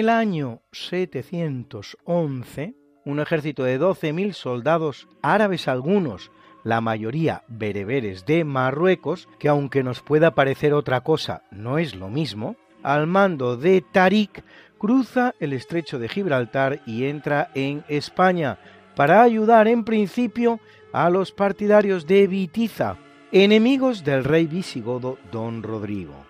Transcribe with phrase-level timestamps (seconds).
[0.00, 2.74] El año 711,
[3.04, 6.30] un ejército de 12.000 soldados árabes algunos,
[6.64, 12.08] la mayoría bereberes de Marruecos, que aunque nos pueda parecer otra cosa, no es lo
[12.08, 14.42] mismo, al mando de Tarik,
[14.78, 18.58] cruza el estrecho de Gibraltar y entra en España
[18.96, 20.60] para ayudar en principio
[20.94, 22.96] a los partidarios de Vitiza,
[23.32, 26.29] enemigos del rey visigodo Don Rodrigo.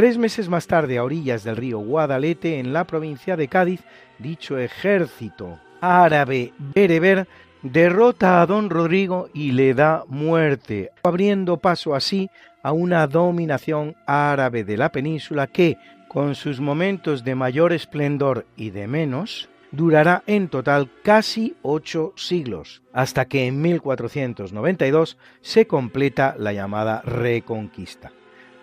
[0.00, 3.82] Tres meses más tarde, a orillas del río Guadalete, en la provincia de Cádiz,
[4.18, 7.28] dicho ejército árabe bereber
[7.60, 12.30] derrota a don Rodrigo y le da muerte, abriendo paso así
[12.62, 15.76] a una dominación árabe de la península que,
[16.08, 22.80] con sus momentos de mayor esplendor y de menos, durará en total casi ocho siglos,
[22.94, 28.12] hasta que en 1492 se completa la llamada Reconquista.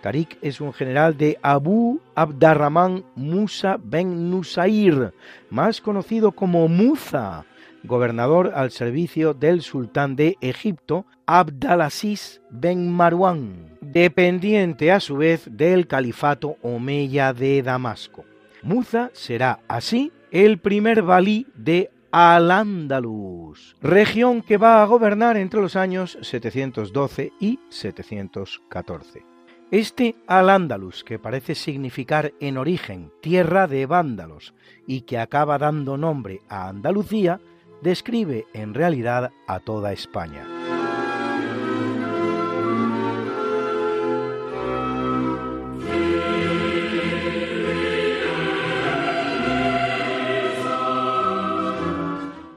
[0.01, 5.13] Tariq es un general de Abu Abdarrahman Musa ben Nusair,
[5.49, 7.45] más conocido como Muza,
[7.83, 15.87] gobernador al servicio del sultán de Egipto, Abdalaziz ben Marwan, dependiente a su vez del
[15.87, 18.25] califato omeya de Damasco.
[18.61, 25.75] Muza será así el primer valí de Al-Ándalus, región que va a gobernar entre los
[25.75, 29.26] años 712 y 714.
[29.69, 34.53] Este Al-Ándalus, que parece significar en origen tierra de vándalos
[34.87, 37.41] y que acaba dando nombre a Andalucía,
[37.81, 40.45] describe en realidad a toda España.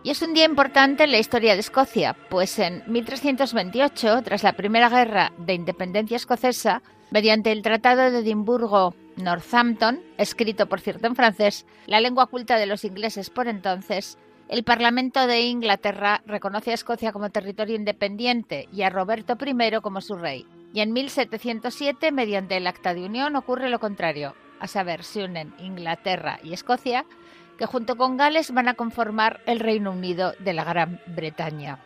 [0.04, 4.52] Y es un día importante en la historia de Escocia, pues en 1328, tras la
[4.52, 11.16] Primera Guerra de Independencia Escocesa, mediante el Tratado de Edimburgo Northampton, escrito por cierto en
[11.16, 14.18] francés, la lengua culta de los ingleses por entonces,
[14.48, 20.00] el Parlamento de Inglaterra reconoce a Escocia como territorio independiente y a Roberto I como
[20.00, 20.46] su rey.
[20.72, 25.54] Y en 1707, mediante el Acta de Unión, ocurre lo contrario, a saber, se unen
[25.58, 27.04] Inglaterra y Escocia,
[27.58, 31.78] que junto con Gales van a conformar el Reino Unido de la Gran Bretaña.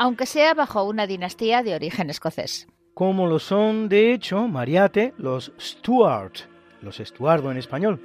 [0.00, 2.68] aunque sea bajo una dinastía de origen escocés.
[2.98, 6.32] Como lo son, de hecho, Mariate, los Stuart,
[6.82, 8.00] los Estuardo en español.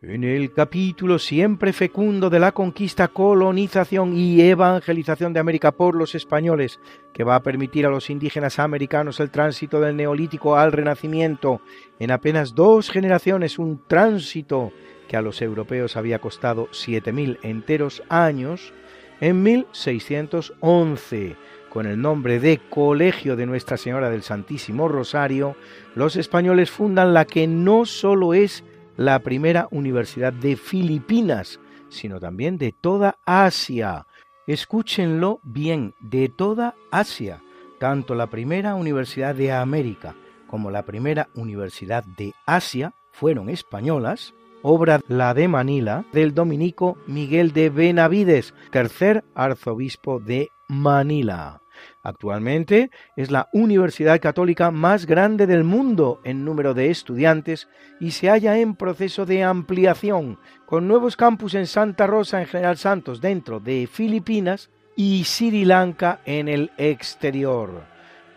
[0.00, 6.14] En el capítulo siempre fecundo de la conquista, colonización y evangelización de América por los
[6.14, 6.80] españoles,
[7.12, 11.60] que va a permitir a los indígenas americanos el tránsito del neolítico al renacimiento
[11.98, 14.72] en apenas dos generaciones, un tránsito
[15.10, 18.72] que a los europeos había costado 7.000 enteros años,
[19.20, 21.34] en 1611,
[21.68, 25.56] con el nombre de Colegio de Nuestra Señora del Santísimo Rosario,
[25.96, 28.62] los españoles fundan la que no solo es
[28.96, 31.58] la primera universidad de Filipinas,
[31.88, 34.06] sino también de toda Asia.
[34.46, 37.42] Escúchenlo bien, de toda Asia.
[37.80, 40.14] Tanto la primera universidad de América
[40.46, 47.52] como la primera universidad de Asia fueron españolas, obra la de Manila del dominico Miguel
[47.52, 51.62] de Benavides, tercer arzobispo de Manila.
[52.02, 57.68] Actualmente es la universidad católica más grande del mundo en número de estudiantes
[58.00, 62.76] y se halla en proceso de ampliación, con nuevos campus en Santa Rosa en General
[62.76, 67.89] Santos dentro de Filipinas y Sri Lanka en el exterior.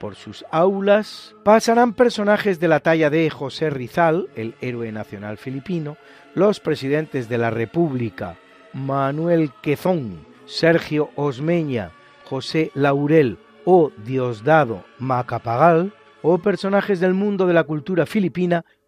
[0.03, 1.33] Por sus aulas.
[1.45, 5.95] Pasarán personajes de la talla de José Rizal, el héroe nacional filipino,
[6.35, 8.35] los presidentes de la República,
[8.73, 11.91] Manuel Quezón, Sergio Osmeña,
[12.25, 18.65] José Laurel o Diosdado Macapagal o personajes del mundo de la cultura filipina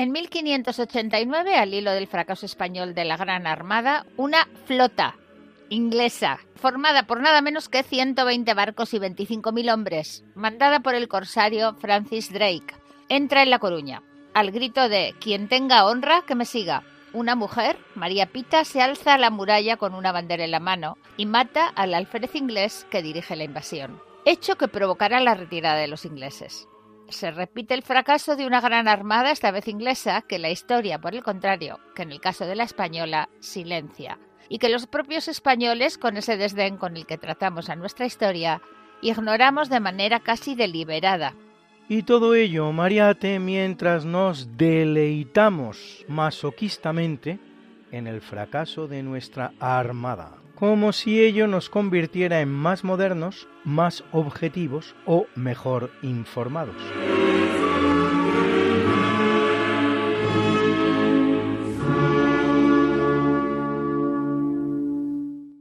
[0.00, 5.16] En 1589, al hilo del fracaso español de la Gran Armada, una flota
[5.68, 11.74] inglesa, formada por nada menos que 120 barcos y 25.000 hombres, mandada por el corsario
[11.74, 12.74] Francis Drake,
[13.10, 14.02] entra en La Coruña.
[14.32, 16.82] Al grito de quien tenga honra, que me siga.
[17.12, 20.96] Una mujer, María Pita, se alza a la muralla con una bandera en la mano
[21.18, 25.88] y mata al alférez inglés que dirige la invasión, hecho que provocará la retirada de
[25.88, 26.70] los ingleses
[27.10, 31.14] se repite el fracaso de una gran armada, esta vez inglesa, que la historia, por
[31.14, 34.18] el contrario, que en el caso de la española, silencia,
[34.48, 38.60] y que los propios españoles, con ese desdén con el que tratamos a nuestra historia,
[39.02, 41.34] ignoramos de manera casi deliberada.
[41.88, 47.38] Y todo ello, Mariate, mientras nos deleitamos masoquistamente
[47.90, 54.04] en el fracaso de nuestra armada como si ello nos convirtiera en más modernos, más
[54.12, 56.76] objetivos o mejor informados.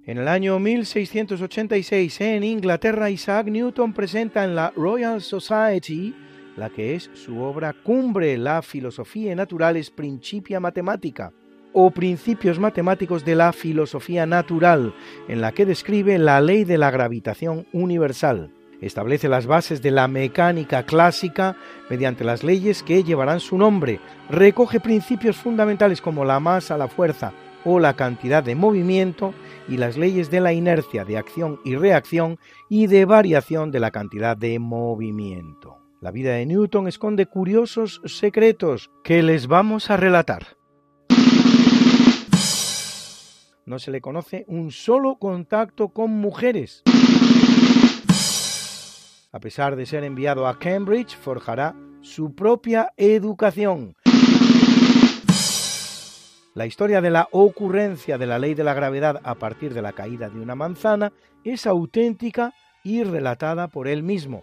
[0.06, 6.14] En el año 1686 en Inglaterra, Isaac Newton presenta en la Royal Society
[6.58, 11.32] la que es su obra cumbre, la Filosofía Naturales Principia Mathematica,
[11.74, 14.94] o Principios Matemáticos de la Filosofía Natural,
[15.28, 18.52] en la que describe la ley de la gravitación universal.
[18.82, 21.58] Establece las bases de la mecánica clásica
[21.90, 24.00] mediante las leyes que llevarán su nombre.
[24.30, 27.34] Recoge principios fundamentales como la masa, la fuerza
[27.66, 29.34] o la cantidad de movimiento
[29.68, 33.92] y las leyes de la inercia, de acción y reacción y de variación de la
[33.92, 35.78] cantidad de movimiento.
[36.00, 40.59] La vida de Newton esconde curiosos secretos que les vamos a relatar.
[43.70, 46.82] No se le conoce un solo contacto con mujeres.
[49.32, 53.96] A pesar de ser enviado a Cambridge, forjará su propia educación.
[56.56, 59.94] La historia de la ocurrencia de la ley de la gravedad a partir de la
[59.94, 64.42] caída de una manzana es auténtica y relatada por él mismo.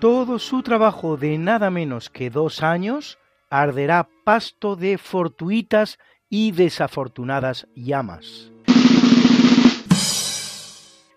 [0.00, 5.98] Todo su trabajo de nada menos que dos años arderá pasto de fortuitas
[6.38, 8.52] y desafortunadas llamas.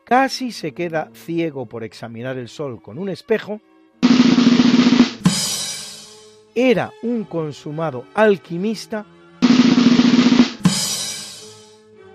[0.05, 3.59] Casi se queda ciego por examinar el sol con un espejo.
[6.55, 9.05] Era un consumado alquimista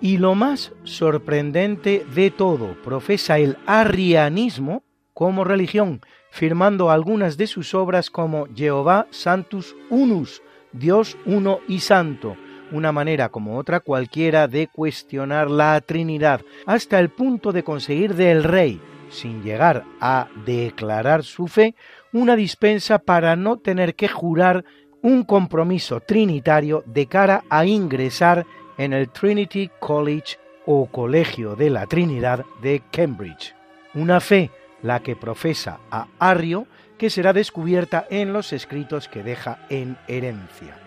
[0.01, 4.81] y lo más sorprendente de todo, profesa el arrianismo
[5.13, 10.41] como religión, firmando algunas de sus obras como Jehová Santus Unus,
[10.73, 12.35] Dios uno y santo,
[12.71, 18.43] una manera como otra cualquiera de cuestionar la Trinidad, hasta el punto de conseguir del
[18.43, 21.75] rey, sin llegar a declarar su fe,
[22.11, 24.65] una dispensa para no tener que jurar
[25.01, 28.45] un compromiso trinitario de cara a ingresar
[28.77, 33.53] en el Trinity College o Colegio de la Trinidad de Cambridge.
[33.93, 34.49] Una fe
[34.81, 36.67] la que profesa a Arrio
[36.97, 40.84] que será descubierta en los escritos que deja en herencia.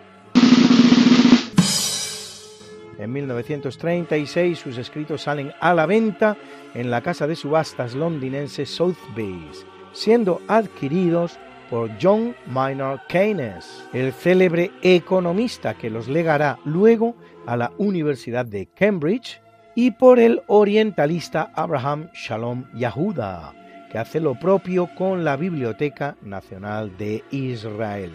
[2.98, 6.36] En 1936 sus escritos salen a la venta
[6.74, 11.38] en la casa de subastas londinense Sotheby's, siendo adquiridos
[11.70, 17.14] por John Maynard Keynes, el célebre economista que los legará luego
[17.46, 19.40] a la Universidad de Cambridge,
[19.76, 23.54] y por el orientalista Abraham Shalom Yahuda,
[23.92, 28.10] que hace lo propio con la Biblioteca Nacional de Israel.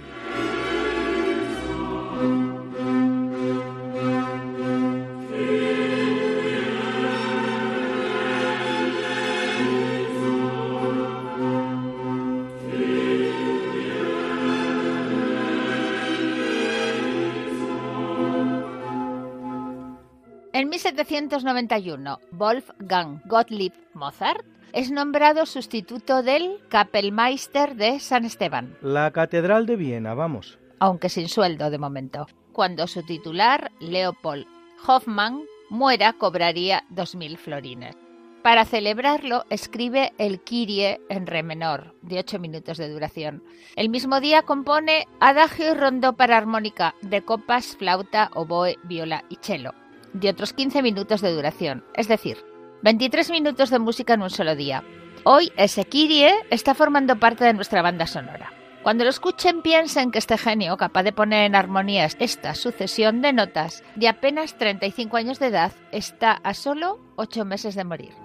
[21.03, 28.77] 1791, Wolfgang Gottlieb Mozart es nombrado sustituto del Kapellmeister de San Esteban.
[28.81, 30.59] La Catedral de Viena, vamos.
[30.79, 32.27] Aunque sin sueldo de momento.
[32.53, 34.45] Cuando su titular, Leopold
[34.87, 37.97] Hoffmann, muera, cobraría 2.000 florines.
[38.41, 43.43] Para celebrarlo, escribe el Kyrie en re menor, de 8 minutos de duración.
[43.75, 49.35] El mismo día compone Adagio y Rondó para armónica de copas, flauta, oboe, viola y
[49.41, 49.73] cello
[50.13, 52.37] de otros 15 minutos de duración, es decir,
[52.83, 54.83] 23 minutos de música en un solo día.
[55.23, 58.51] Hoy ese Kyrie está formando parte de nuestra banda sonora.
[58.83, 63.31] Cuando lo escuchen piensen que este genio, capaz de poner en armonía esta sucesión de
[63.31, 68.22] notas, de apenas 35 años de edad, está a solo 8 meses de morir.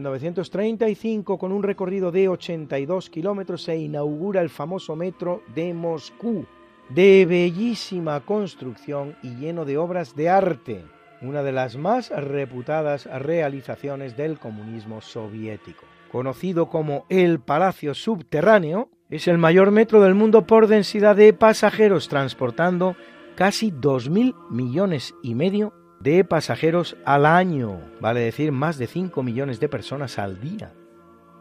[0.00, 6.46] 1935, con un recorrido de 82 kilómetros, se inaugura el famoso metro de Moscú,
[6.88, 10.84] de bellísima construcción y lleno de obras de arte,
[11.20, 15.84] una de las más reputadas realizaciones del comunismo soviético.
[16.10, 22.08] Conocido como el Palacio Subterráneo, es el mayor metro del mundo por densidad de pasajeros,
[22.08, 22.96] transportando
[23.36, 29.60] casi 2.000 millones y medio de pasajeros al año, vale decir más de 5 millones
[29.60, 30.72] de personas al día.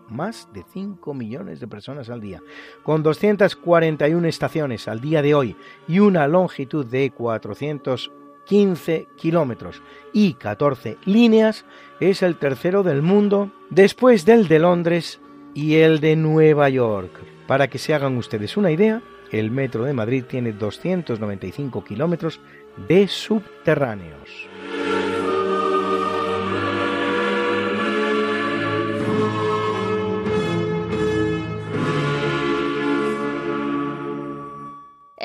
[0.10, 2.42] Más de 5 millones de personas al día.
[2.84, 5.56] Con 241 estaciones al día de hoy
[5.88, 11.66] y una longitud de 415 kilómetros y 14 líneas,
[12.00, 15.22] es el tercero del mundo después del de Londres
[15.54, 17.12] y el de Nueva York.
[17.48, 19.02] Para que se hagan ustedes una idea,
[19.32, 22.40] el metro de Madrid tiene 295 kilómetros
[22.88, 24.49] de subterráneos.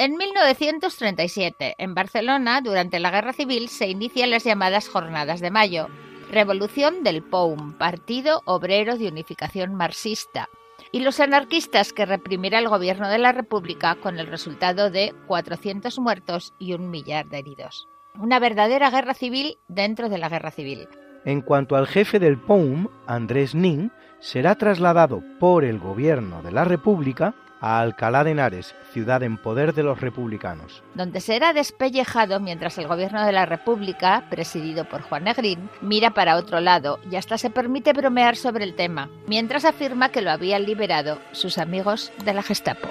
[0.05, 5.89] En 1937, en Barcelona, durante la Guerra Civil, se inician las llamadas Jornadas de Mayo,
[6.31, 10.51] revolución del POUM, Partido Obrero de Unificación Marxista,
[10.93, 15.99] y los anarquistas que reprimirá el gobierno de la República con el resultado de 400
[16.01, 17.89] muertos y un millar de heridos.
[18.19, 20.89] Una verdadera guerra civil dentro de la guerra civil.
[21.25, 23.91] En cuanto al jefe del POUM, Andrés Nin,
[24.21, 29.73] será trasladado por el gobierno de la República a Alcalá de Henares, ciudad en poder
[29.75, 30.83] de los republicanos.
[30.95, 36.37] Donde será despellejado mientras el gobierno de la República, presidido por Juan Negrín, mira para
[36.37, 40.65] otro lado y hasta se permite bromear sobre el tema, mientras afirma que lo habían
[40.65, 42.89] liberado sus amigos de la Gestapo.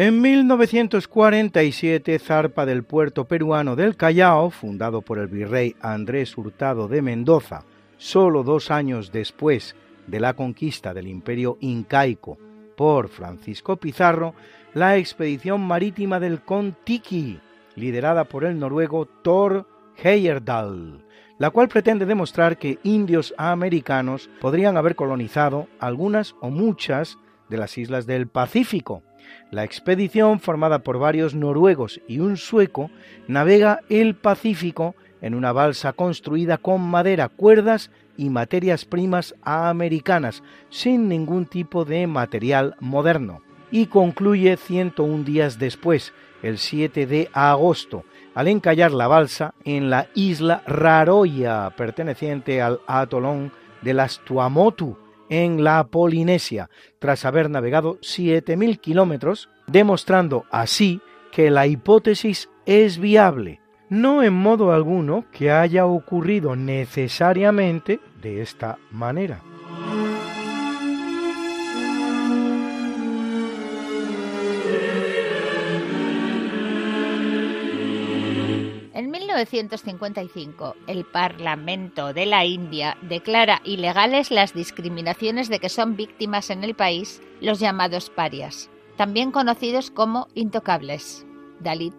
[0.00, 7.02] En 1947 zarpa del puerto peruano del Callao, fundado por el virrey Andrés Hurtado de
[7.02, 7.64] Mendoza,
[7.98, 9.76] solo dos años después
[10.06, 12.38] de la conquista del imperio incaico
[12.78, 14.32] por Francisco Pizarro,
[14.72, 17.38] la expedición marítima del Kon-Tiki,
[17.76, 19.66] liderada por el noruego Thor
[20.02, 21.04] Heyerdahl,
[21.36, 27.18] la cual pretende demostrar que indios americanos podrían haber colonizado algunas o muchas
[27.50, 29.02] de las islas del Pacífico,
[29.50, 32.90] la expedición, formada por varios noruegos y un sueco,
[33.28, 41.08] navega el Pacífico en una balsa construida con madera, cuerdas y materias primas americanas, sin
[41.08, 43.42] ningún tipo de material moderno.
[43.70, 50.08] Y concluye 101 días después, el 7 de agosto, al encallar la balsa en la
[50.14, 54.96] isla Raroya, perteneciente al atolón de las Tuamotu,
[55.30, 56.68] en la Polinesia,
[56.98, 61.00] tras haber navegado 7.000 kilómetros, demostrando así
[61.32, 68.78] que la hipótesis es viable, no en modo alguno que haya ocurrido necesariamente de esta
[68.90, 69.40] manera.
[79.40, 86.64] 1955, el Parlamento de la India declara ilegales las discriminaciones de que son víctimas en
[86.64, 91.26] el país los llamados parias, también conocidos como intocables,
[91.60, 91.94] Dalit,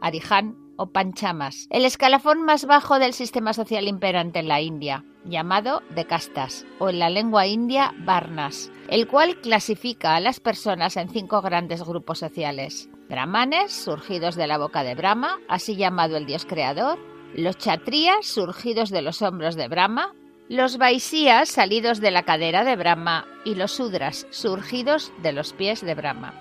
[0.00, 5.82] Arihan o Panchamas, el escalafón más bajo del sistema social imperante en la India, llamado
[5.94, 11.08] de castas, o en la lengua india Varnas, el cual clasifica a las personas en
[11.08, 12.88] cinco grandes grupos sociales.
[13.12, 16.98] Brahmanes, surgidos de la boca de Brahma, así llamado el dios creador,
[17.34, 20.14] los chatrías, surgidos de los hombros de Brahma,
[20.48, 25.82] los vaisías, salidos de la cadera de Brahma, y los sudras, surgidos de los pies
[25.82, 26.32] de Brahma.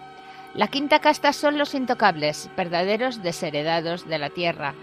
[0.53, 4.73] La quinta casta son los intocables, verdaderos desheredados de la tierra,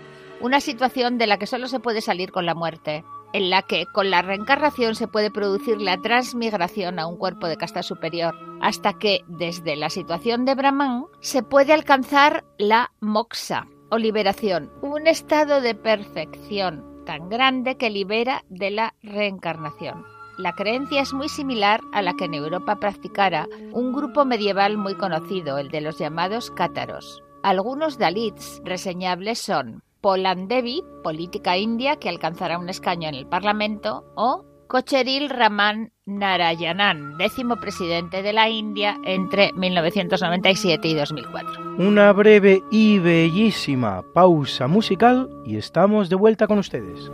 [0.43, 3.87] una situación de la que solo se puede salir con la muerte, en la que
[3.87, 8.95] con la reencarnación se puede producir la transmigración a un cuerpo de casta superior, hasta
[8.95, 15.61] que desde la situación de Brahman se puede alcanzar la moksha o liberación, un estado
[15.61, 20.05] de perfección tan grande que libera de la reencarnación.
[20.37, 24.95] La creencia es muy similar a la que en Europa practicara un grupo medieval muy
[24.95, 27.23] conocido, el de los llamados cátaros.
[27.43, 34.43] Algunos dalits reseñables son Polandevi, política india que alcanzará un escaño en el Parlamento, o
[34.67, 41.77] Kocheril Raman Narayanan, décimo presidente de la India entre 1997 y 2004.
[41.77, 47.11] Una breve y bellísima pausa musical y estamos de vuelta con ustedes.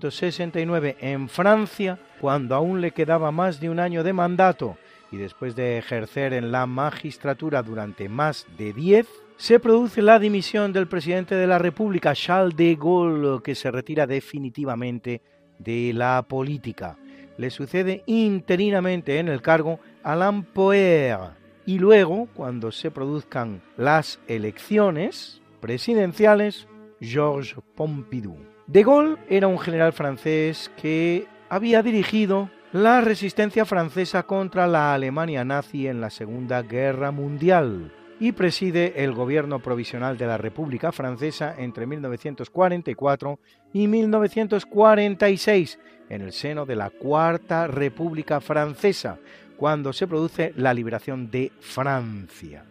[0.00, 4.78] 1969 en Francia, cuando aún le quedaba más de un año de mandato
[5.12, 10.72] y después de ejercer en la magistratura durante más de diez, se produce la dimisión
[10.72, 15.20] del presidente de la República, Charles de Gaulle, que se retira definitivamente
[15.58, 16.96] de la política.
[17.36, 21.18] Le sucede interinamente en el cargo Alain Poher.
[21.66, 26.66] Y luego, cuando se produzcan las elecciones presidenciales,
[27.00, 28.49] Georges Pompidou.
[28.70, 35.44] De Gaulle era un general francés que había dirigido la resistencia francesa contra la Alemania
[35.44, 41.52] nazi en la Segunda Guerra Mundial y preside el gobierno provisional de la República Francesa
[41.58, 43.40] entre 1944
[43.72, 49.18] y 1946 en el seno de la Cuarta República Francesa,
[49.56, 52.69] cuando se produce la liberación de Francia.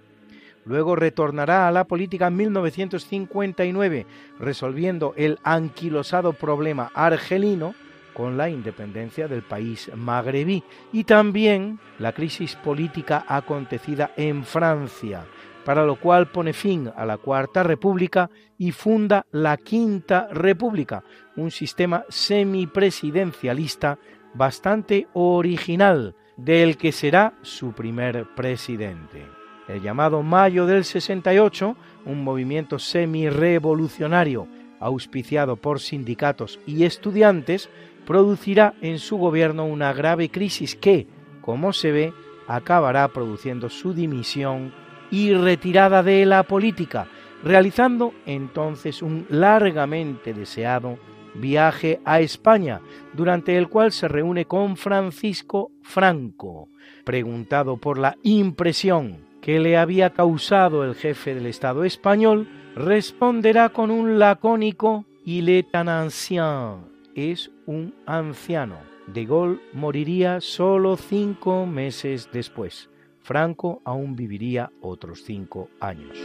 [0.70, 4.06] Luego retornará a la política en 1959,
[4.40, 7.74] resolviendo el anquilosado problema argelino
[8.14, 15.26] con la independencia del país magrebí y también la crisis política acontecida en Francia,
[15.66, 18.30] para lo cual pone fin a la Cuarta República
[18.60, 21.04] y funda la Quinta República,
[21.36, 23.98] un sistema semipresidencialista
[24.36, 29.39] bastante original, del que será su primer presidente.
[29.70, 34.48] El llamado Mayo del 68, un movimiento semi-revolucionario
[34.80, 37.70] auspiciado por sindicatos y estudiantes,
[38.04, 41.06] producirá en su gobierno una grave crisis que,
[41.42, 42.14] como se ve,
[42.48, 44.74] acabará produciendo su dimisión
[45.12, 47.08] y retirada de la política,
[47.44, 50.98] realizando entonces un largamente deseado
[51.36, 52.82] viaje a España,
[53.14, 56.70] durante el cual se reúne con Francisco Franco.
[57.04, 63.92] Preguntado por la impresión que le había causado el jefe del Estado español, responderá con
[63.92, 68.78] un lacónico Il est un ancien, es un anciano.
[69.08, 72.90] De Gaulle moriría solo cinco meses después.
[73.22, 76.18] Franco aún viviría otros cinco años.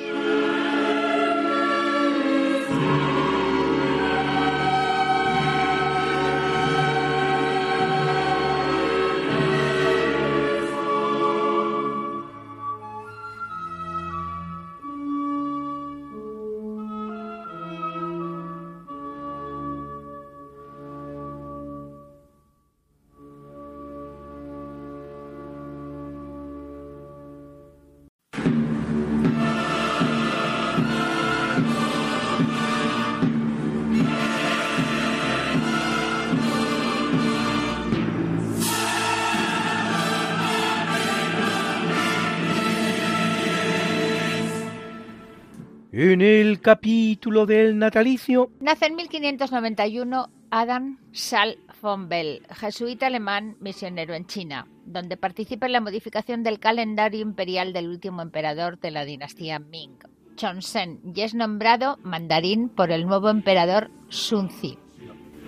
[46.05, 54.12] En el capítulo del natalicio nace en 1591 Adam Schall von Bell, jesuita alemán misionero
[54.12, 59.07] en China, donde participa en la modificación del calendario imperial del último emperador de la
[59.07, 59.97] dinastía Ming,
[60.37, 64.77] Chongzhen, y es nombrado mandarín por el nuevo emperador Shunzi.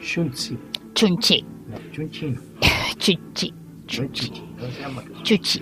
[0.00, 0.56] Shunzi.
[0.94, 1.44] Chunchi.
[1.66, 2.34] No, Chunchi.
[2.96, 3.52] Chuchi.
[3.86, 4.42] Chunchi.
[5.22, 5.60] Chuchi.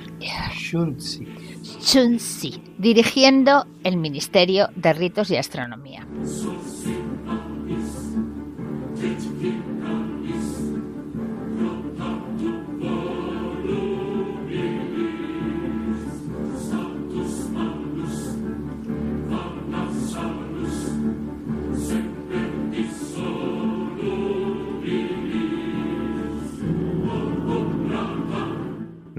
[0.52, 1.43] Shunzi.
[1.64, 6.06] Chunzi, dirigiendo el Ministerio de Ritos y Astronomía.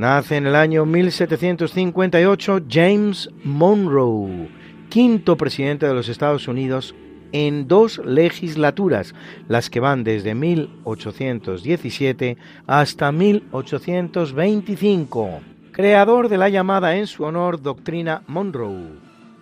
[0.05, 4.49] Nace en el año 1758 James Monroe,
[4.87, 6.93] quinto presidente de los Estados Unidos
[7.31, 9.15] en dos legislaturas,
[9.47, 12.37] las que van desde 1817
[12.67, 15.39] hasta 1825,
[15.71, 18.99] creador de la llamada en su honor doctrina Monroe,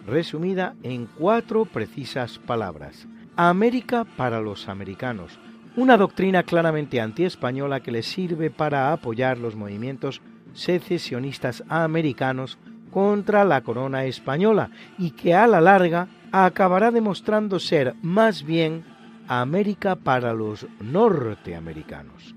[0.08, 3.06] resumida en cuatro precisas palabras.
[3.36, 5.38] América para los americanos,
[5.76, 10.22] una doctrina claramente antiespañola que le sirve para apoyar los movimientos
[10.54, 12.58] secesionistas americanos
[12.92, 18.84] contra la corona española y que a la larga acabará demostrando ser más bien
[19.28, 22.36] América para los norteamericanos.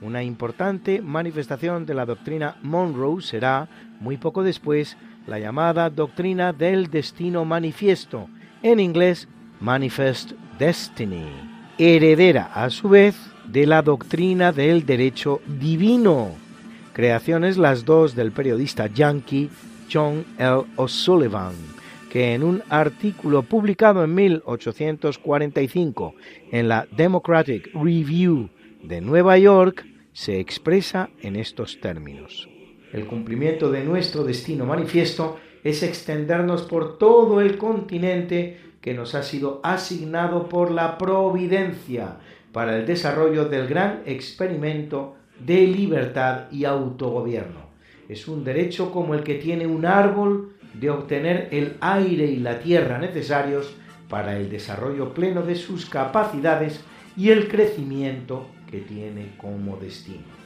[0.00, 3.68] Una importante manifestación de la doctrina Monroe será,
[4.00, 8.28] muy poco después, la llamada doctrina del destino manifiesto,
[8.62, 9.28] en inglés
[9.60, 11.26] Manifest Destiny,
[11.78, 16.30] heredera a su vez de la doctrina del derecho divino,
[16.98, 19.48] creaciones las dos del periodista yankee
[19.88, 20.62] John L.
[20.74, 21.54] O'Sullivan,
[22.10, 26.14] que en un artículo publicado en 1845
[26.50, 28.50] en la Democratic Review
[28.82, 32.48] de Nueva York se expresa en estos términos.
[32.92, 39.22] El cumplimiento de nuestro destino manifiesto es extendernos por todo el continente que nos ha
[39.22, 42.16] sido asignado por la providencia
[42.50, 47.68] para el desarrollo del gran experimento de libertad y autogobierno.
[48.08, 52.60] Es un derecho como el que tiene un árbol de obtener el aire y la
[52.60, 53.74] tierra necesarios
[54.08, 56.84] para el desarrollo pleno de sus capacidades
[57.16, 60.38] y el crecimiento que tiene como destino.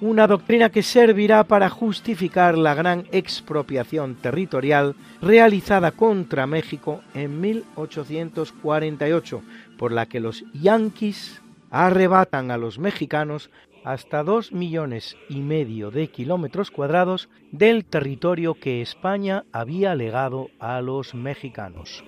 [0.00, 9.42] Una doctrina que servirá para justificar la gran expropiación territorial realizada contra México en 1848,
[9.78, 13.48] por la que los yanquis arrebatan a los mexicanos
[13.84, 20.80] hasta dos millones y medio de kilómetros cuadrados del territorio que España había legado a
[20.80, 22.04] los mexicanos.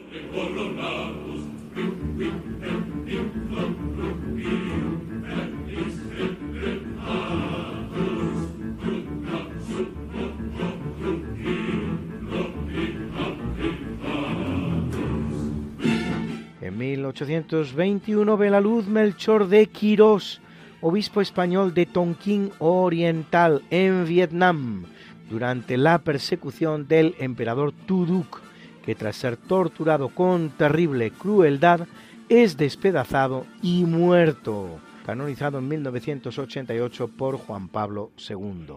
[16.61, 20.41] En 1821 ve la luz Melchor de Quirós,
[20.87, 24.85] obispo español de Tonkin Oriental, en Vietnam,
[25.31, 28.43] durante la persecución del emperador Tuduk,
[28.85, 31.87] que tras ser torturado con terrible crueldad,
[32.29, 38.75] es despedazado y muerto, canonizado en 1988 por Juan Pablo II.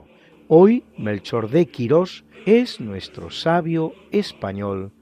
[0.47, 4.93] Hoy Melchor de Quirós es nuestro sabio español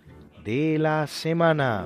[0.44, 1.86] de la semana.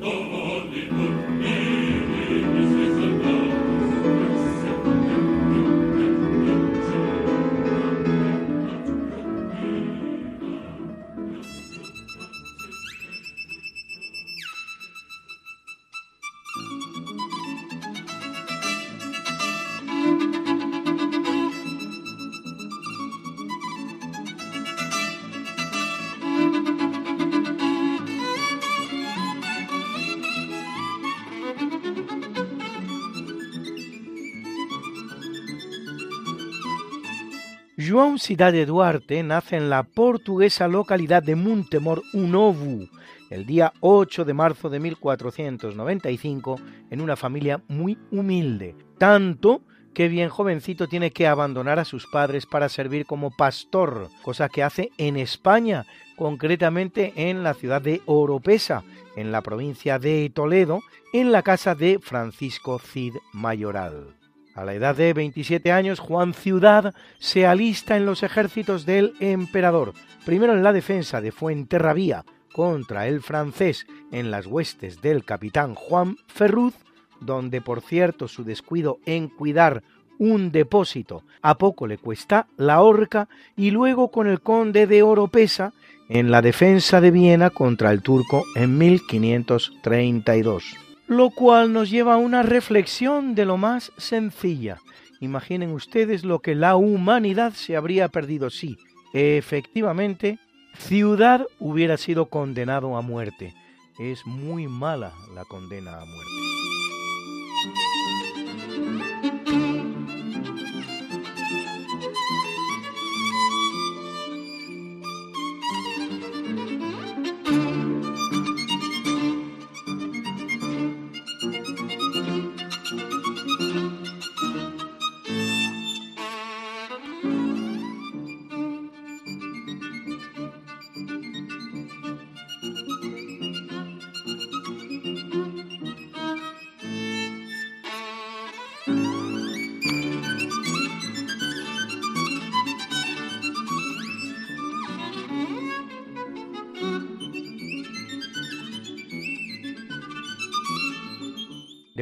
[38.19, 42.89] João Cidade Duarte nace en la portuguesa localidad de Montemor Unovu
[43.29, 49.61] el día 8 de marzo de 1495 en una familia muy humilde, tanto
[49.93, 54.63] que bien jovencito tiene que abandonar a sus padres para servir como pastor, cosa que
[54.63, 55.85] hace en España,
[56.17, 58.83] concretamente en la ciudad de Oropesa,
[59.15, 60.81] en la provincia de Toledo,
[61.13, 64.18] en la casa de Francisco Cid Mayoral.
[64.59, 69.93] A la edad de 27 años, Juan Ciudad se alista en los ejércitos del emperador,
[70.25, 76.17] primero en la defensa de Fuenterrabía contra el francés en las huestes del capitán Juan
[76.27, 76.73] Ferruz,
[77.21, 79.81] donde por cierto su descuido en cuidar
[80.17, 85.71] un depósito a poco le cuesta la horca, y luego con el conde de Oropesa
[86.09, 92.17] en la defensa de Viena contra el turco en 1532 lo cual nos lleva a
[92.17, 94.77] una reflexión de lo más sencilla.
[95.19, 98.77] Imaginen ustedes lo que la humanidad se habría perdido si,
[99.13, 100.39] efectivamente,
[100.77, 103.53] Ciudad hubiera sido condenado a muerte.
[103.99, 106.48] Es muy mala la condena a muerte.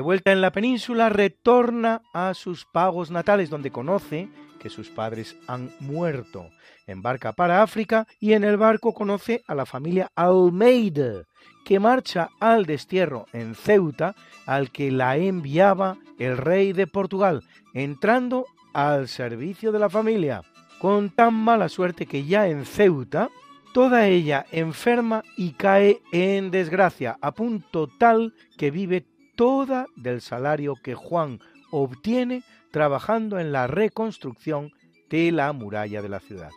[0.08, 5.70] Vuelta en la península, retorna a sus pagos natales, donde conoce que sus padres han
[5.82, 6.50] muerto.
[6.86, 11.26] Embarca para África y en el barco conoce a la familia Almeida,
[11.66, 14.16] que marcha al destierro en Ceuta,
[14.46, 17.44] al que la enviaba el rey de Portugal,
[17.74, 20.42] entrando al servicio de la familia,
[20.80, 23.28] con tan mala suerte que ya en Ceuta,
[23.74, 29.06] toda ella enferma y cae en desgracia, a punto tal que vive
[29.38, 31.40] toda del salario que Juan
[31.72, 34.74] obtiene trabajando en la reconstrucción
[35.10, 36.50] de la muralla de la ciudad.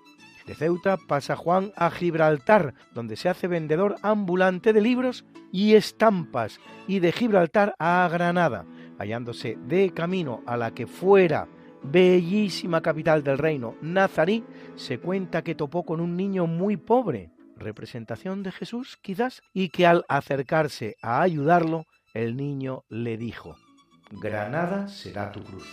[0.46, 6.58] De Ceuta pasa Juan a Gibraltar, donde se hace vendedor ambulante de libros y estampas,
[6.88, 8.64] y de Gibraltar a Granada,
[8.98, 11.46] hallándose de camino a la que fuera
[11.82, 14.42] bellísima capital del reino, Nazarí,
[14.74, 19.86] se cuenta que topó con un niño muy pobre, representación de Jesús quizás, y que
[19.86, 23.56] al acercarse a ayudarlo, el niño le dijo,
[24.10, 25.68] Granada será tu cruz.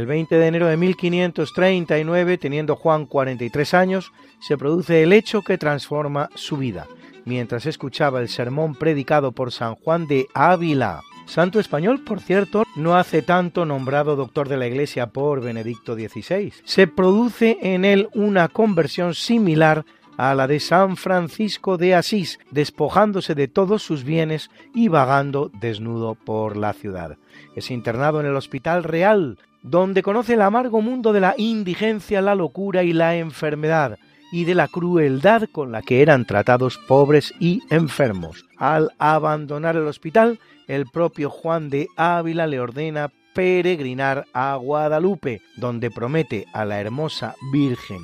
[0.00, 5.58] El 20 de enero de 1539, teniendo Juan 43 años, se produce el hecho que
[5.58, 6.86] transforma su vida,
[7.26, 12.96] mientras escuchaba el sermón predicado por San Juan de Ávila, santo español, por cierto, no
[12.96, 16.54] hace tanto nombrado doctor de la Iglesia por Benedicto XVI.
[16.64, 19.84] Se produce en él una conversión similar
[20.16, 26.14] a la de San Francisco de Asís, despojándose de todos sus bienes y vagando desnudo
[26.14, 27.18] por la ciudad.
[27.54, 32.34] Es internado en el Hospital Real donde conoce el amargo mundo de la indigencia, la
[32.34, 33.98] locura y la enfermedad,
[34.32, 38.44] y de la crueldad con la que eran tratados pobres y enfermos.
[38.56, 45.90] Al abandonar el hospital, el propio Juan de Ávila le ordena peregrinar a Guadalupe, donde
[45.90, 48.00] promete a la hermosa Virgen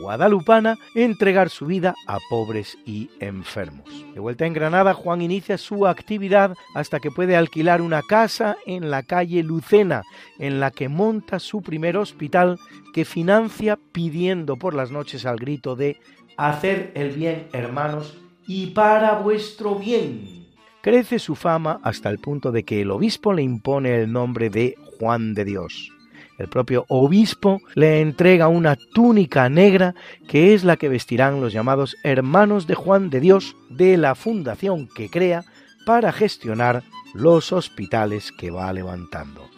[0.00, 3.88] guadalupana entregar su vida a pobres y enfermos.
[4.14, 8.90] De vuelta en Granada, Juan inicia su actividad hasta que puede alquilar una casa en
[8.90, 10.02] la calle Lucena,
[10.38, 12.58] en la que monta su primer hospital
[12.92, 15.98] que financia pidiendo por las noches al grito de
[16.36, 20.46] Hacer el bien, hermanos, y para vuestro bien.
[20.82, 24.76] Crece su fama hasta el punto de que el obispo le impone el nombre de
[24.98, 25.90] Juan de Dios.
[26.38, 29.94] El propio obispo le entrega una túnica negra
[30.28, 34.88] que es la que vestirán los llamados hermanos de Juan de Dios de la fundación
[34.88, 35.44] que crea
[35.84, 39.48] para gestionar los hospitales que va levantando.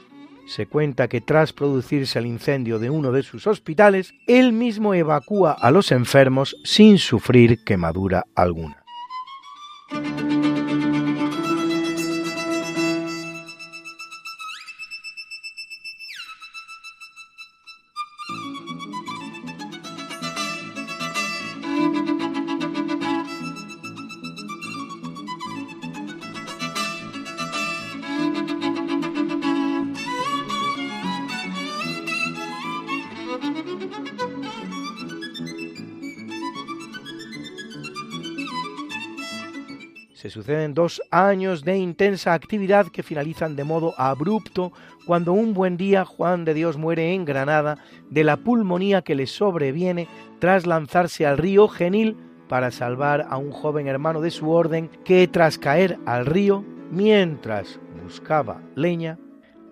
[0.47, 5.53] Se cuenta que tras producirse el incendio de uno de sus hospitales, él mismo evacúa
[5.53, 8.83] a los enfermos sin sufrir quemadura alguna.
[40.75, 44.73] Dos años de intensa actividad que finalizan de modo abrupto
[45.07, 47.79] cuando un buen día Juan de Dios muere en Granada
[48.11, 50.09] de la pulmonía que le sobreviene
[50.41, 52.17] tras lanzarse al río Genil
[52.49, 57.79] para salvar a un joven hermano de su orden que tras caer al río, mientras
[58.03, 59.19] buscaba leña,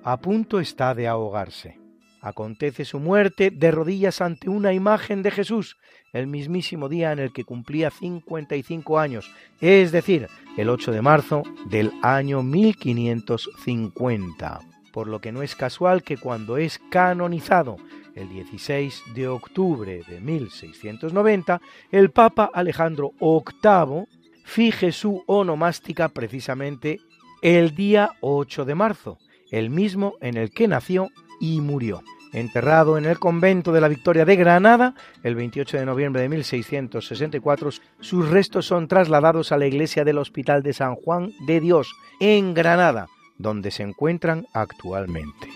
[0.04, 1.77] a punto está de ahogarse.
[2.20, 5.76] Acontece su muerte de rodillas ante una imagen de Jesús,
[6.12, 10.26] el mismísimo día en el que cumplía 55 años, es decir,
[10.56, 14.58] el 8 de marzo del año 1550.
[14.92, 17.76] Por lo que no es casual que cuando es canonizado
[18.16, 21.60] el 16 de octubre de 1690,
[21.92, 24.06] el Papa Alejandro VIII
[24.44, 26.98] fije su onomástica precisamente
[27.42, 29.18] el día 8 de marzo,
[29.52, 31.10] el mismo en el que nació
[31.40, 32.02] y murió.
[32.32, 37.70] Enterrado en el convento de la Victoria de Granada, el 28 de noviembre de 1664,
[38.00, 42.52] sus restos son trasladados a la iglesia del Hospital de San Juan de Dios, en
[42.52, 43.08] Granada,
[43.38, 45.48] donde se encuentran actualmente.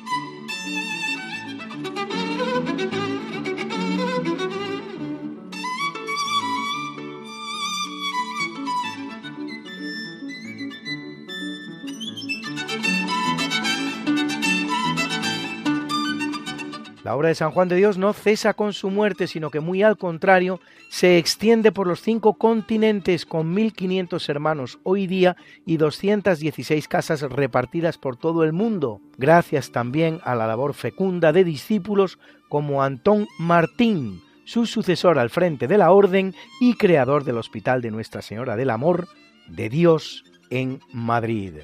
[17.04, 19.82] La obra de San Juan de Dios no cesa con su muerte, sino que muy
[19.82, 25.36] al contrario, se extiende por los cinco continentes con 1.500 hermanos hoy día
[25.66, 31.42] y 216 casas repartidas por todo el mundo, gracias también a la labor fecunda de
[31.42, 37.82] discípulos como Antón Martín, su sucesor al frente de la orden y creador del Hospital
[37.82, 39.08] de Nuestra Señora del Amor
[39.48, 41.54] de Dios en Madrid.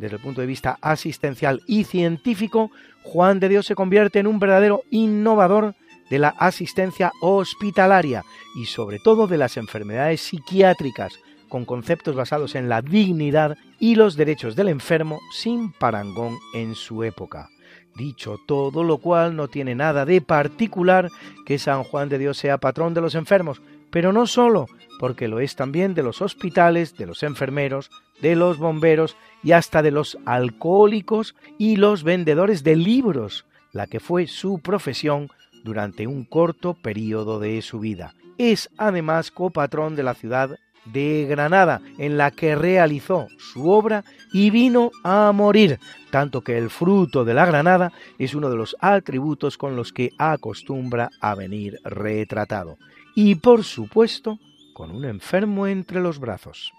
[0.00, 2.70] Desde el punto de vista asistencial y científico,
[3.02, 5.74] Juan de Dios se convierte en un verdadero innovador
[6.08, 8.24] de la asistencia hospitalaria
[8.56, 11.20] y sobre todo de las enfermedades psiquiátricas,
[11.50, 17.04] con conceptos basados en la dignidad y los derechos del enfermo sin parangón en su
[17.04, 17.50] época.
[17.94, 21.10] Dicho todo lo cual no tiene nada de particular
[21.44, 23.60] que San Juan de Dios sea patrón de los enfermos,
[23.90, 24.66] pero no solo,
[24.98, 29.82] porque lo es también de los hospitales, de los enfermeros, de los bomberos y hasta
[29.82, 35.28] de los alcohólicos y los vendedores de libros, la que fue su profesión
[35.64, 38.14] durante un corto periodo de su vida.
[38.38, 44.50] Es además copatrón de la ciudad de Granada, en la que realizó su obra y
[44.50, 45.78] vino a morir,
[46.10, 50.10] tanto que el fruto de la granada es uno de los atributos con los que
[50.18, 52.78] acostumbra a venir retratado.
[53.22, 54.38] Y por supuesto,
[54.72, 56.72] con un enfermo entre los brazos.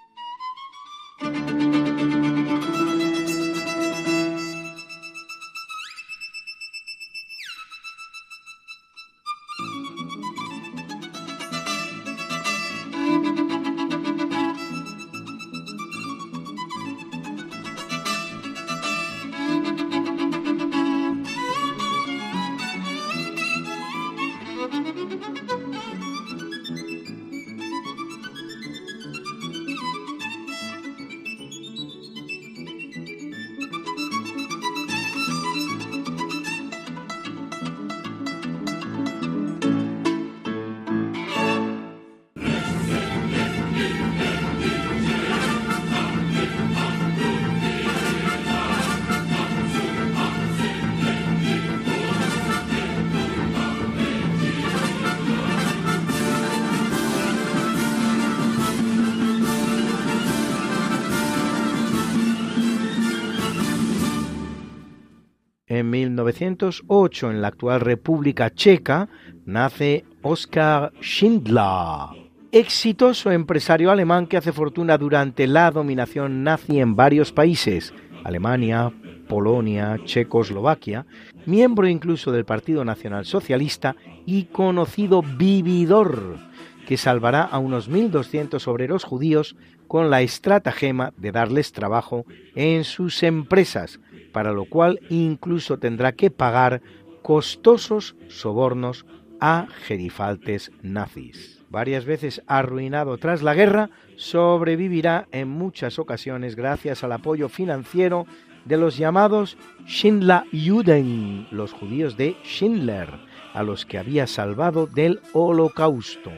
[65.72, 69.08] En 1908, en la actual República Checa,
[69.46, 72.10] nace Oskar Schindler,
[72.52, 77.94] exitoso empresario alemán que hace fortuna durante la dominación nazi en varios países,
[78.26, 78.92] Alemania,
[79.30, 81.06] Polonia, Checoslovaquia,
[81.46, 83.96] miembro incluso del Partido Nacional Socialista
[84.26, 86.38] y conocido vividor,
[86.86, 89.56] que salvará a unos 1.200 obreros judíos
[89.92, 92.24] con la estratagema de darles trabajo
[92.56, 94.00] en sus empresas,
[94.32, 96.82] para lo cual incluso tendrá que pagar
[97.22, 99.06] costosos sobornos
[99.42, 101.60] a gerifaltes nazis.
[101.70, 108.26] Varias veces arruinado tras la guerra, sobrevivirá en muchas ocasiones gracias al apoyo financiero
[108.64, 113.10] de los llamados Schindler-Juden, los judíos de Schindler,
[113.54, 116.32] a los que había salvado del holocausto.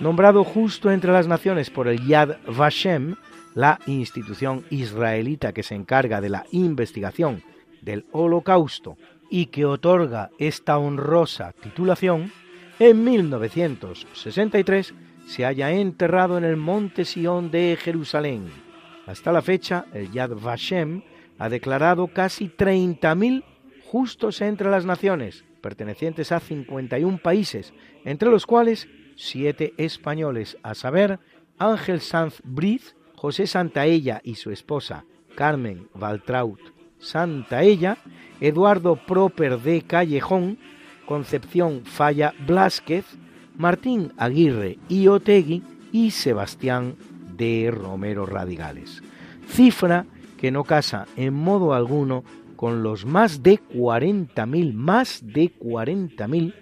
[0.00, 3.14] Nombrado justo entre las naciones por el Yad Vashem,
[3.54, 7.44] la institución israelita que se encarga de la investigación
[7.80, 8.96] del holocausto
[9.30, 12.32] y que otorga esta honrosa titulación,
[12.80, 14.94] en 1963
[15.26, 18.50] se haya enterrado en el monte Sión de Jerusalén.
[19.06, 21.02] Hasta la fecha, el Yad Vashem
[21.38, 23.44] ha declarado casi 30.000
[23.84, 27.72] justos entre las naciones, pertenecientes a 51 países,
[28.04, 31.18] entre los cuales siete españoles, a saber,
[31.58, 35.04] Ángel Sanz Briz, José Santaella y su esposa
[35.34, 36.60] Carmen Valtraut
[36.98, 37.98] Santaella,
[38.40, 40.58] Eduardo Proper de Callejón,
[41.06, 43.04] Concepción Falla Blásquez,
[43.56, 45.62] Martín Aguirre y Otegui
[45.92, 46.96] y Sebastián
[47.36, 49.02] de Romero Radigales.
[49.48, 50.06] Cifra
[50.38, 52.24] que no casa en modo alguno
[52.56, 56.54] con los más de 40.000, más de 40.000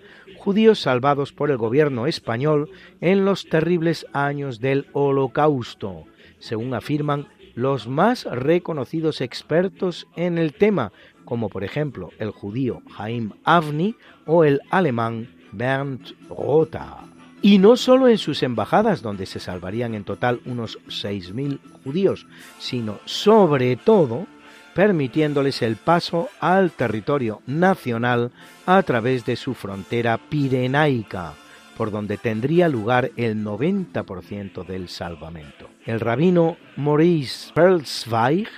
[0.43, 2.69] judíos salvados por el gobierno español
[3.01, 6.07] en los terribles años del Holocausto,
[6.41, 10.91] según afirman los más reconocidos expertos en el tema,
[11.25, 13.95] como por ejemplo el judío Haim Avni
[14.27, 17.05] o el alemán Bernd Rotha.
[17.41, 22.27] Y no solo en sus embajadas, donde se salvarían en total unos 6.000 judíos,
[22.59, 24.27] sino sobre todo
[24.75, 28.31] permitiéndoles el paso al territorio nacional
[28.67, 31.35] a través de su frontera pirenaica,
[31.77, 35.69] por donde tendría lugar el 90% del salvamento.
[35.85, 38.49] El rabino Maurice Perlzweig,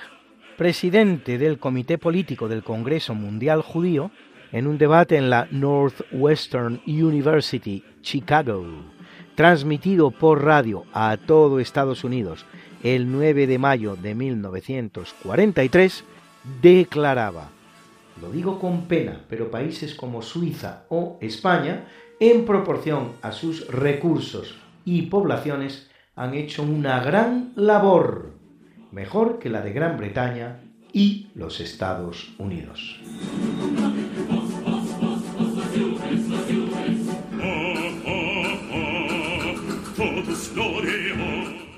[0.57, 4.11] presidente del Comité Político del Congreso Mundial Judío,
[4.51, 8.65] en un debate en la Northwestern University, Chicago,
[9.35, 12.45] transmitido por radio a todo Estados Unidos
[12.85, 16.03] el 9 de mayo de 1943,
[16.61, 17.49] declaraba,
[18.21, 21.87] lo digo con pena, pero países como Suiza o España
[22.19, 24.55] en proporción a sus recursos
[24.85, 28.35] y poblaciones, han hecho una gran labor,
[28.91, 30.61] mejor que la de Gran Bretaña
[30.93, 33.01] y los Estados Unidos.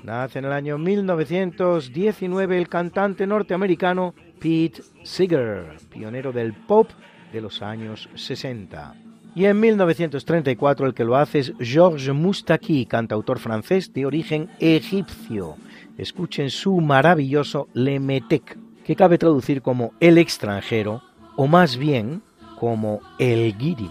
[0.08, 6.88] Nace en el año 1919 el cantante norteamericano Pete Seeger, pionero del pop
[7.30, 8.94] de los años 60.
[9.34, 15.56] Y en 1934 el que lo hace es Georges Moustaki, cantautor francés de origen egipcio.
[15.98, 18.56] Escuchen su maravilloso Le Metec,
[18.86, 21.02] que cabe traducir como el extranjero,
[21.36, 22.22] o más bien
[22.58, 23.90] como el guiri.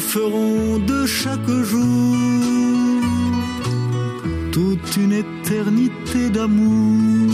[0.00, 2.16] ferons de chaque jour
[4.52, 7.30] toute une éternité d'amour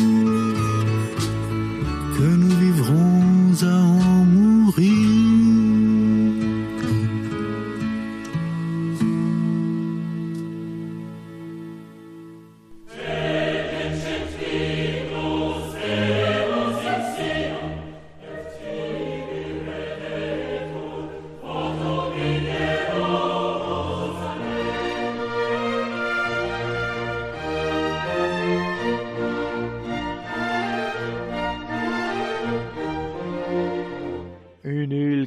[2.17, 5.16] que nous vivrons à en mourir.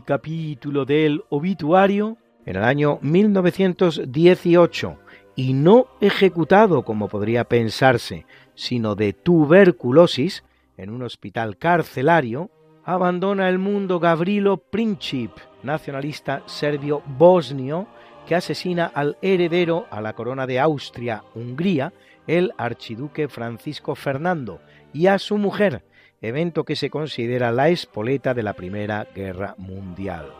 [0.10, 4.98] Capítulo del obituario en el año 1918
[5.36, 10.44] y no ejecutado como podría pensarse, sino de tuberculosis
[10.78, 12.50] en un hospital carcelario,
[12.84, 15.30] abandona el mundo Gavrilo Princip,
[15.62, 17.86] nacionalista serbio bosnio,
[18.26, 21.94] que asesina al heredero a la corona de Austria-Hungría,
[22.26, 24.60] el archiduque Francisco Fernando,
[24.92, 25.84] y a su mujer,
[26.22, 30.34] evento que se considera la espoleta de la Primera Guerra Mundial.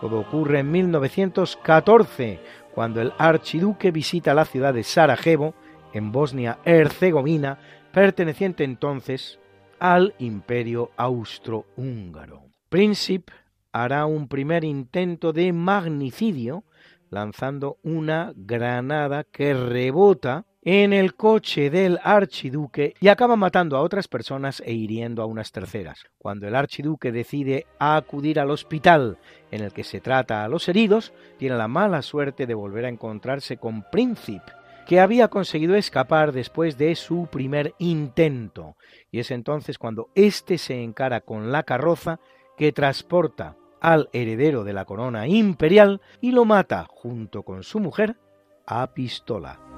[0.00, 2.40] Todo ocurre en 1914,
[2.74, 5.54] cuando el archiduque visita la ciudad de Sarajevo,
[5.92, 7.58] en Bosnia-Herzegovina,
[7.92, 9.38] perteneciente entonces
[9.78, 12.44] al Imperio Austrohúngaro.
[12.68, 13.32] Príncipe
[13.72, 16.64] hará un primer intento de magnicidio
[17.10, 24.06] lanzando una granada que rebota en el coche del archiduque y acaba matando a otras
[24.06, 26.04] personas e hiriendo a unas terceras.
[26.18, 29.18] Cuando el archiduque decide acudir al hospital
[29.50, 32.90] en el que se trata a los heridos, tiene la mala suerte de volver a
[32.90, 34.52] encontrarse con Príncipe,
[34.86, 38.76] que había conseguido escapar después de su primer intento,
[39.10, 42.20] y es entonces cuando éste se encara con la carroza
[42.56, 48.16] que transporta al heredero de la corona imperial y lo mata junto con su mujer
[48.64, 49.71] a pistola.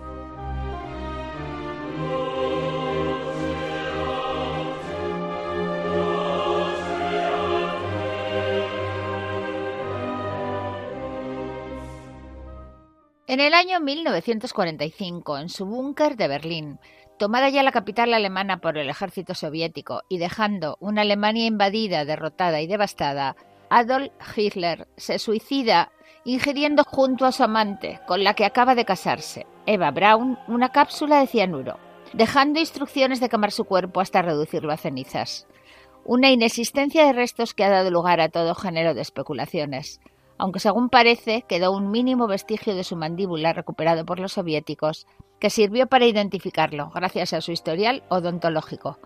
[13.27, 16.79] En el año 1945, en su búnker de Berlín,
[17.16, 22.61] Tomada ya la capital alemana por el ejército soviético y dejando una Alemania invadida, derrotada
[22.61, 23.37] y devastada,
[23.70, 25.93] Adolf Hitler se suicida
[26.25, 31.20] ingiriendo junto a su amante, con la que acaba de casarse, Eva Braun, una cápsula
[31.20, 31.79] de cianuro,
[32.14, 35.47] dejando instrucciones de quemar su cuerpo hasta reducirlo a cenizas.
[36.05, 40.01] Una inexistencia de restos que ha dado lugar a todo género de especulaciones
[40.39, 45.07] aunque según parece quedó un mínimo vestigio de su mandíbula recuperado por los soviéticos,
[45.39, 48.99] que sirvió para identificarlo gracias a su historial odontológico,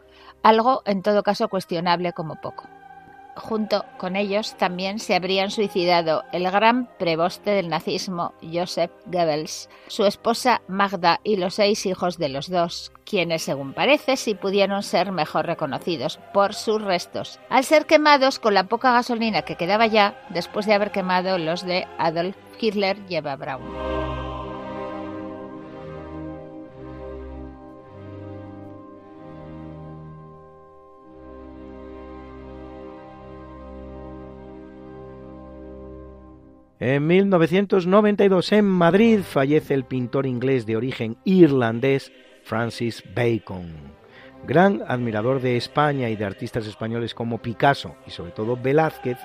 [0.42, 2.64] algo en todo caso cuestionable como poco.
[3.38, 10.04] Junto con ellos también se habrían suicidado el gran preboste del nazismo, Joseph Goebbels, su
[10.04, 15.12] esposa Magda y los seis hijos de los dos, quienes, según parece, sí pudieron ser
[15.12, 20.20] mejor reconocidos por sus restos, al ser quemados con la poca gasolina que quedaba ya
[20.30, 23.97] después de haber quemado los de Adolf Hitler y Eva Braun.
[36.80, 42.12] En 1992 en Madrid fallece el pintor inglés de origen irlandés
[42.44, 43.66] Francis Bacon.
[44.46, 49.18] Gran admirador de España y de artistas españoles como Picasso y sobre todo Velázquez,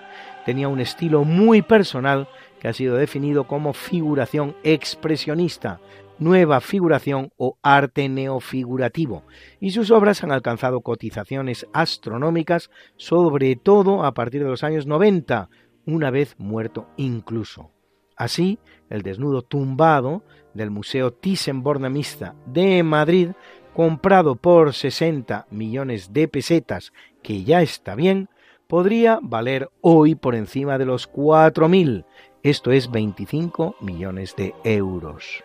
[0.47, 2.27] tenía un estilo muy personal
[2.59, 5.79] que ha sido definido como figuración expresionista,
[6.17, 9.25] nueva figuración o arte neofigurativo,
[9.59, 15.49] y sus obras han alcanzado cotizaciones astronómicas, sobre todo a partir de los años 90,
[15.85, 17.71] una vez muerto incluso.
[18.15, 18.59] Así,
[18.89, 20.23] el desnudo tumbado
[20.53, 23.31] del Museo Thyssen-Bornemisza de Madrid,
[23.73, 28.29] comprado por 60 millones de pesetas, que ya está bien,
[28.67, 32.05] podría valer hoy por encima de los 4.000,
[32.43, 35.43] esto es 25 millones de euros.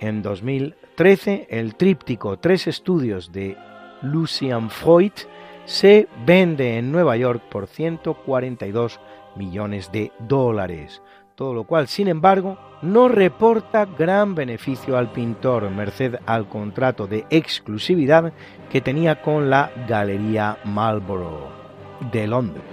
[0.00, 3.56] En 2013, el tríptico Tres Estudios de
[4.02, 5.12] Lucian Freud
[5.64, 9.00] se vende en Nueva York por 142
[9.36, 11.02] millones de dólares,
[11.34, 17.26] todo lo cual, sin embargo, no reporta gran beneficio al pintor, merced al contrato de
[17.30, 18.32] exclusividad
[18.70, 21.48] que tenía con la Galería Marlborough
[22.12, 22.64] de Londres.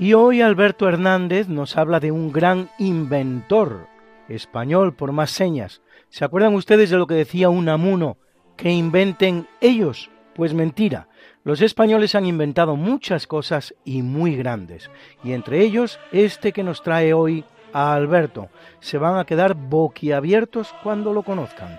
[0.00, 3.86] Y hoy Alberto Hernández nos habla de un gran inventor
[4.30, 5.82] español por más señas.
[6.08, 8.16] ¿Se acuerdan ustedes de lo que decía Unamuno?
[8.56, 10.08] Que inventen ellos.
[10.34, 11.08] Pues mentira.
[11.44, 14.90] Los españoles han inventado muchas cosas y muy grandes.
[15.22, 17.44] Y entre ellos este que nos trae hoy
[17.74, 18.48] a Alberto.
[18.80, 21.78] Se van a quedar boquiabiertos cuando lo conozcan.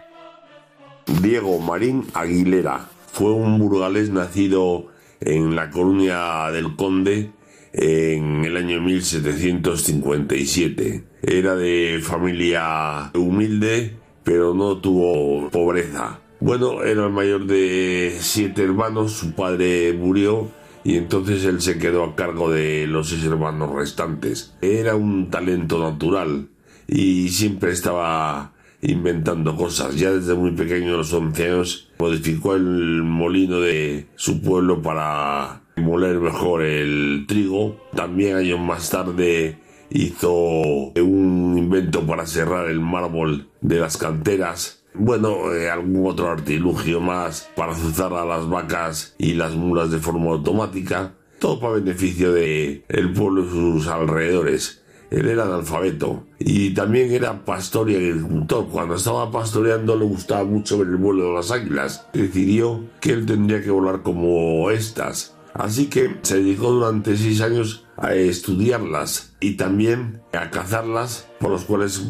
[1.24, 7.32] Diego Marín Aguilera fue un burgalés nacido en la colonia del Conde
[7.74, 11.04] en el año 1757.
[11.22, 16.20] Era de familia humilde, pero no tuvo pobreza.
[16.40, 20.50] Bueno, era el mayor de siete hermanos, su padre murió
[20.84, 24.56] y entonces él se quedó a cargo de los seis hermanos restantes.
[24.62, 26.48] Era un talento natural
[26.88, 29.96] y siempre estaba inventando cosas.
[29.96, 35.61] Ya desde muy pequeño, a los 11 años, modificó el molino de su pueblo para
[35.82, 37.78] moler mejor el trigo.
[37.96, 39.58] También años más tarde
[39.90, 44.84] hizo un invento para cerrar el mármol de las canteras.
[44.94, 50.00] Bueno, eh, algún otro artilugio más para azuzar a las vacas y las mulas de
[50.00, 51.14] forma automática.
[51.40, 54.82] Todo para beneficio de el pueblo y sus alrededores.
[55.10, 58.68] Él era analfabeto y también era pastor y agricultor.
[58.70, 62.08] Cuando estaba pastoreando le gustaba mucho ver el vuelo de las águilas.
[62.14, 67.86] Decidió que él tendría que volar como estas Así que se dedicó durante seis años
[67.98, 72.02] a estudiarlas y también a cazarlas, por los cuales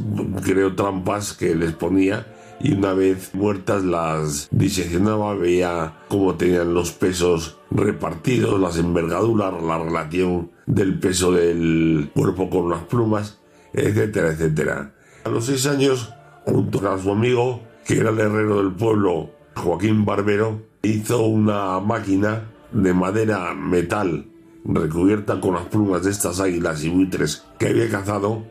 [0.43, 2.27] creó trampas que les ponía
[2.63, 9.79] y una vez muertas las diseccionaba, veía cómo tenían los pesos repartidos, las envergaduras, la
[9.79, 13.39] relación del peso del cuerpo con las plumas,
[13.73, 14.93] etcétera, etcétera.
[15.23, 16.13] A los seis años,
[16.45, 22.50] junto a su amigo, que era el herrero del pueblo, Joaquín Barbero, hizo una máquina
[22.71, 24.27] de madera metal
[24.63, 28.43] recubierta con las plumas de estas águilas y buitres que había cazado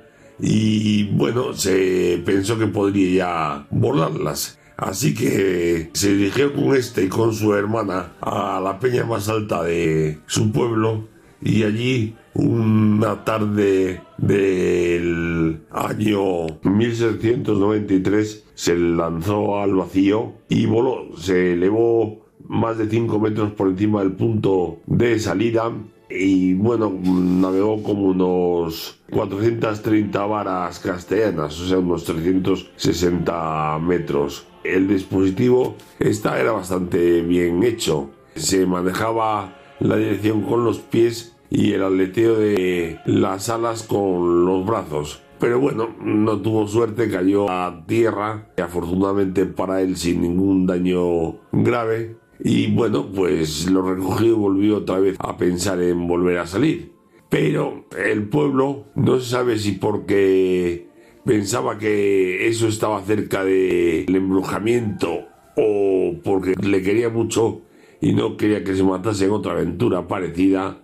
[0.43, 4.59] y bueno, se pensó que podría ya volarlas.
[4.77, 9.63] Así que se dirigió con este y con su hermana a la peña más alta
[9.63, 11.07] de su pueblo
[11.43, 22.30] y allí una tarde del año 1793 se lanzó al vacío y voló, se elevó
[22.51, 25.73] más de 5 metros por encima del punto de salida
[26.11, 34.49] y bueno, navegó como unos 430 varas castellanas, o sea, unos 360 metros.
[34.65, 38.11] El dispositivo esta era bastante bien hecho.
[38.35, 44.67] Se manejaba la dirección con los pies y el aleteo de las alas con los
[44.67, 45.23] brazos.
[45.39, 52.20] Pero bueno, no tuvo suerte, cayó a tierra, afortunadamente para él sin ningún daño grave
[52.43, 56.93] y bueno, pues lo recogió volvió otra vez a pensar en volver a salir.
[57.29, 60.89] Pero el pueblo no se sabe si porque
[61.25, 65.27] pensaba que eso estaba cerca del embrujamiento
[65.57, 67.61] o porque le quería mucho
[68.01, 70.81] y no quería que se matase en otra aventura parecida,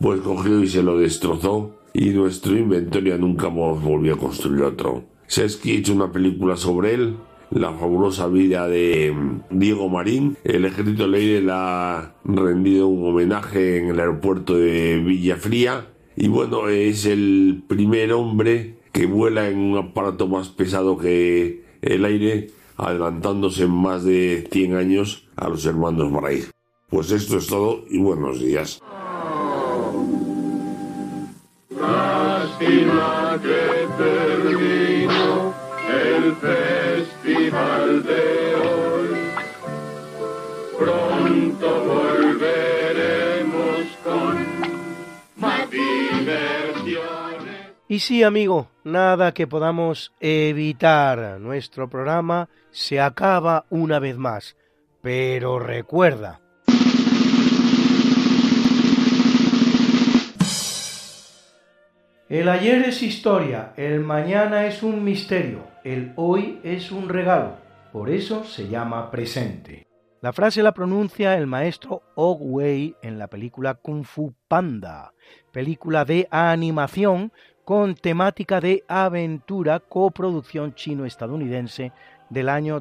[0.00, 5.04] pues cogió y se lo destrozó y nuestro inventario nunca volvió a construir otro.
[5.28, 7.16] Se ha hecho una película sobre él
[7.50, 10.36] la fabulosa vida de mm, Diego Marín.
[10.44, 15.86] El ejército Leire le ha rendido un homenaje en el aeropuerto de Villafría
[16.16, 22.04] y bueno, es el primer hombre que vuela en un aparato más pesado que el
[22.06, 26.46] aire, adelantándose en más de 100 años a los hermanos Wright.
[26.88, 28.80] Pues esto es todo y buenos días.
[31.78, 33.82] Lástima que
[36.22, 36.34] el
[38.02, 39.08] de hoy.
[40.78, 44.56] Pronto volveremos con.
[47.88, 51.38] Y sí, amigo, nada que podamos evitar.
[51.38, 54.56] Nuestro programa se acaba una vez más.
[55.02, 56.40] Pero recuerda,
[62.28, 67.52] El ayer es historia, el mañana es un misterio, el hoy es un regalo,
[67.92, 69.86] por eso se llama presente.
[70.22, 75.12] La frase la pronuncia el maestro Og Wei en la película Kung Fu Panda,
[75.52, 77.30] película de animación
[77.64, 81.92] con temática de aventura coproducción chino-estadounidense
[82.28, 82.80] del año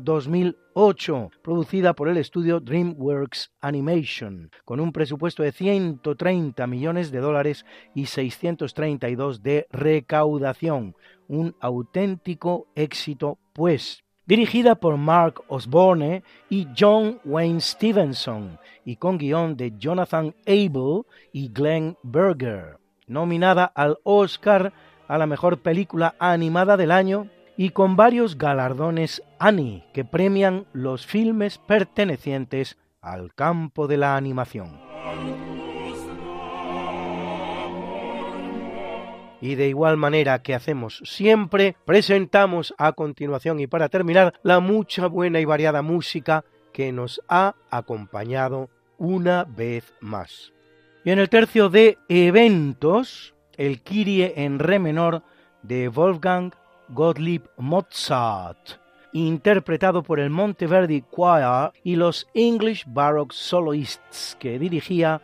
[0.76, 7.65] 2008, producida por el estudio DreamWorks Animation, con un presupuesto de 130 millones de dólares
[7.93, 10.95] y 632 de recaudación.
[11.30, 14.03] Un auténtico éxito, pues.
[14.26, 21.53] Dirigida por Mark Osborne y John Wayne Stevenson, y con guion de Jonathan Abel y
[21.53, 22.80] Glenn Berger.
[23.07, 24.73] Nominada al Oscar
[25.07, 31.06] a la mejor película animada del año y con varios galardones Annie que premian los
[31.06, 34.80] filmes pertenecientes al campo de la animación.
[39.41, 45.08] Y de igual manera que hacemos siempre, presentamos a continuación y para terminar la mucha
[45.08, 46.43] buena y variada música
[46.74, 50.51] que nos ha acompañado una vez más.
[51.03, 55.22] Y en el tercio de eventos, el Kyrie en re menor
[55.62, 56.51] de Wolfgang
[56.90, 58.80] Gottlieb Mozart,
[59.14, 65.22] interpretado por el Monteverdi Choir y los English Baroque Soloists que dirigía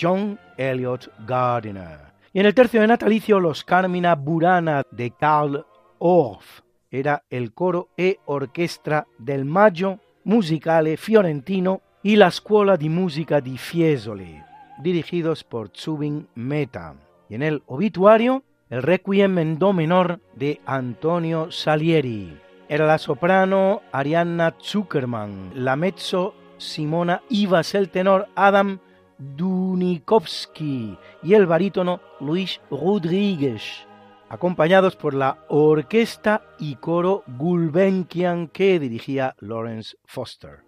[0.00, 2.12] John Elliot Gardiner.
[2.32, 5.64] Y en el tercio de natalicio, los Carmina Burana de Karl
[5.98, 6.60] Orff.
[6.90, 13.58] Era el coro e orquestra del Maggio Musicale Fiorentino y la Scuola di Musica di
[13.58, 14.44] Fiesole,
[14.82, 16.94] dirigidos por Zubin Meta.
[17.28, 22.38] Y en el obituario, el Requiem en Do menor de Antonio Salieri.
[22.68, 28.80] Era la soprano Arianna Zuckerman, la mezzo Simona Ivas, el tenor Adam
[29.18, 33.86] Dunikovsky y el barítono Luis Rodríguez,
[34.28, 40.67] acompañados por la orquesta y coro Gulbenkian que dirigía Lawrence Foster.